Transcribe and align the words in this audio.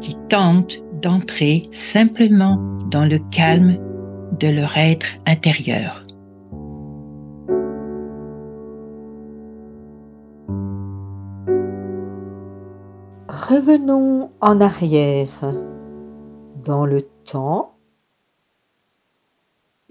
qui 0.00 0.16
tentent 0.28 0.78
d'entrer 1.02 1.68
simplement 1.72 2.56
dans 2.90 3.04
le 3.04 3.18
calme 3.30 3.78
de 4.38 4.48
leur 4.48 4.76
être 4.76 5.06
intérieur. 5.26 6.04
Revenons 13.28 14.30
en 14.40 14.60
arrière 14.60 15.28
dans 16.64 16.86
le 16.86 17.02
temps 17.02 17.74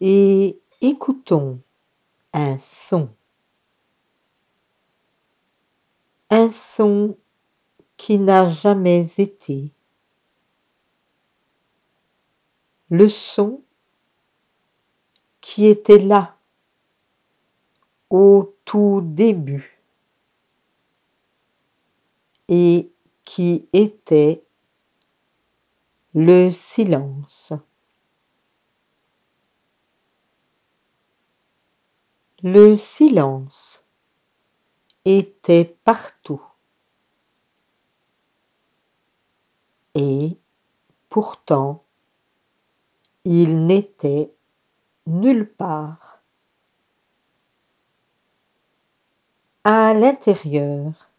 et 0.00 0.60
écoutons 0.82 1.60
un 2.32 2.58
son. 2.58 3.08
Un 6.30 6.50
son 6.50 7.16
qui 7.96 8.18
n'a 8.18 8.48
jamais 8.48 9.06
été. 9.18 9.75
Le 12.90 13.08
son 13.08 13.62
qui 15.40 15.66
était 15.66 15.98
là 15.98 16.36
au 18.10 18.54
tout 18.64 19.00
début 19.02 19.80
et 22.48 22.92
qui 23.24 23.68
était 23.72 24.44
le 26.14 26.50
silence. 26.50 27.52
Le 32.42 32.76
silence 32.76 33.84
était 35.04 35.76
partout. 35.84 36.42
Et 39.94 40.38
pourtant, 41.08 41.85
il 43.28 43.66
n'était 43.66 44.32
nulle 45.08 45.52
part. 45.52 46.22
À 49.64 49.92
l'intérieur 49.94 51.10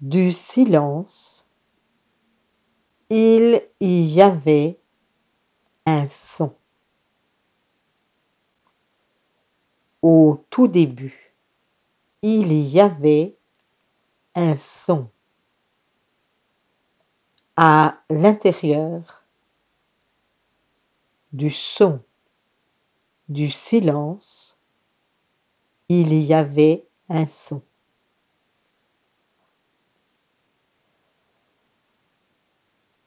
du 0.00 0.32
silence, 0.32 1.46
il 3.10 3.62
y 3.82 4.22
avait 4.22 4.80
un 5.84 6.08
son. 6.08 6.54
Au 10.00 10.42
tout 10.48 10.68
début, 10.68 11.34
il 12.22 12.50
y 12.50 12.80
avait 12.80 13.36
un 14.34 14.56
son. 14.56 15.10
À 17.56 18.00
l'intérieur 18.08 19.17
du 21.32 21.50
son, 21.50 22.00
du 23.28 23.50
silence, 23.50 24.58
il 25.88 26.12
y 26.14 26.34
avait 26.34 26.86
un 27.08 27.26
son. 27.26 27.62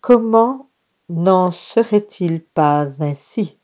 Comment 0.02 0.70
n'en 1.10 1.52
serait-il 1.52 2.44
pas 2.44 3.04
ainsi? 3.04 3.60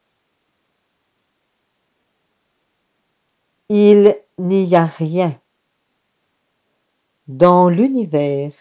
Il 3.70 4.16
n'y 4.38 4.76
a 4.76 4.86
rien 4.86 5.40
dans 7.28 7.70
l'univers 7.70 8.54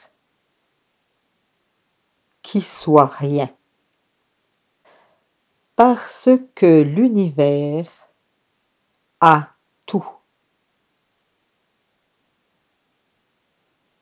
qui 2.43 2.61
soit 2.61 3.07
rien. 3.07 3.56
Parce 5.77 6.31
que 6.55 6.81
l'univers 6.81 8.09
a 9.21 9.51
tout. 9.85 10.09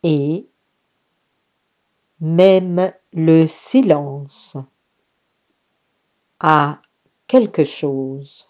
Et 0.05 0.47
même 2.21 2.93
le 3.13 3.47
silence 3.47 4.57
a 6.39 6.81
quelque 7.27 7.65
chose. 7.65 8.49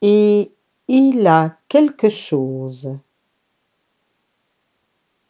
Et 0.00 0.52
il 0.86 1.26
a 1.26 1.58
quelque 1.68 2.08
chose 2.08 2.96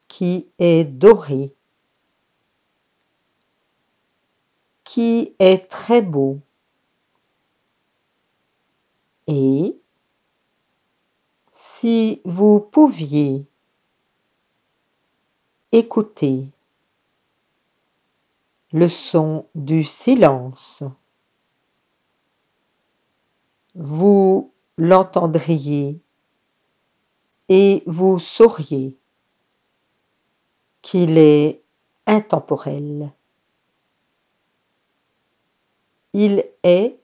qui 0.08 0.50
est 0.58 0.84
doré, 0.84 1.54
qui 4.84 5.34
est 5.38 5.68
très 5.68 6.02
beau. 6.02 6.40
Et 9.26 9.80
si 11.50 12.20
vous 12.24 12.60
pouviez 12.60 13.46
écouter 15.72 16.50
le 18.72 18.88
son 18.88 19.46
du 19.54 19.82
silence, 19.82 20.84
vous 23.74 24.52
l'entendriez 24.76 26.00
et 27.48 27.82
vous 27.86 28.18
sauriez 28.18 28.98
qu'il 30.82 31.18
est 31.18 31.62
intemporel. 32.06 33.12
Il 36.14 36.44
est 36.62 36.98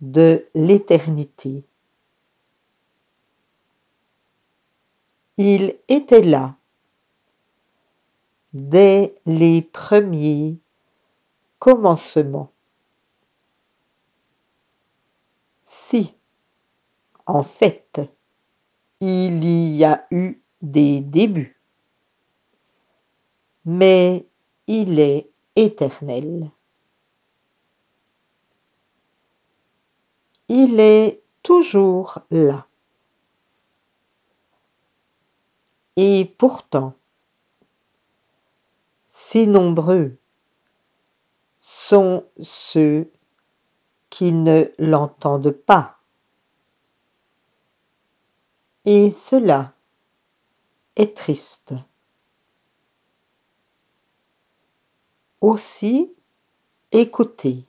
de 0.00 0.46
l'éternité. 0.54 1.64
Il 5.36 5.76
était 5.88 6.22
là 6.22 6.54
dès 8.52 9.16
les 9.26 9.62
premiers 9.62 10.58
commencements. 11.58 12.52
Si, 15.64 16.14
en 17.26 17.42
fait, 17.42 18.00
il 19.00 19.44
y 19.44 19.84
a 19.84 20.06
eu 20.12 20.40
des 20.62 21.00
débuts 21.00 21.58
mais 23.68 24.26
il 24.66 24.98
est 24.98 25.30
éternel. 25.54 26.50
Il 30.48 30.80
est 30.80 31.22
toujours 31.42 32.20
là. 32.30 32.66
Et 35.96 36.24
pourtant, 36.38 36.94
si 39.08 39.46
nombreux 39.46 40.16
sont 41.60 42.24
ceux 42.40 43.10
qui 44.10 44.32
ne 44.32 44.64
l'entendent 44.78 45.50
pas. 45.50 45.98
Et 48.84 49.10
cela 49.10 49.74
est 50.96 51.16
triste. 51.16 51.74
Aussi, 55.40 56.12
écoutez, 56.90 57.67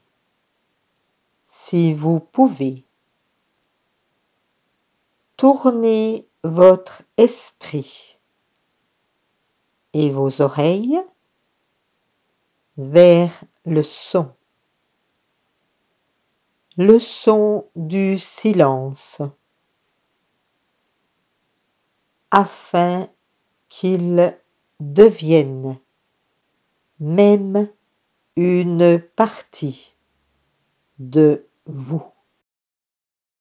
si 1.61 1.93
vous 1.93 2.21
pouvez. 2.21 2.85
Tournez 5.35 6.25
votre 6.43 7.03
esprit 7.17 8.17
et 9.91 10.09
vos 10.09 10.41
oreilles 10.41 11.01
vers 12.77 13.43
le 13.65 13.83
son, 13.83 14.33
le 16.77 16.97
son 16.97 17.67
du 17.75 18.17
silence, 18.17 19.21
afin 22.31 23.09
qu'il 23.67 24.33
devienne 24.79 25.77
même 27.01 27.69
une 28.37 28.99
partie 28.99 29.93
de 30.99 31.48
vous. 31.71 32.03